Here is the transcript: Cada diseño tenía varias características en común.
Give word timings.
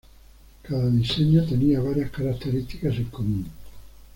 Cada 0.63 0.89
diseño 0.89 1.45
tenía 1.45 1.79
varias 1.79 2.09
características 2.09 2.95
en 2.95 3.03
común. 3.03 3.45